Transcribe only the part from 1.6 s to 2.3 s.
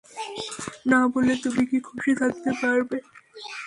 কি খুশি